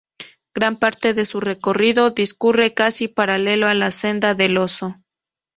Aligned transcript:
Gran 0.55 0.77
parte 0.79 1.13
de 1.13 1.25
su 1.27 1.39
recorrido 1.41 2.09
discurre 2.09 2.73
casi 2.73 3.07
paralelo 3.07 3.67
a 3.67 3.75
la 3.75 3.91
senda 3.91 4.33
del 4.33 4.57
oso. 4.57 4.95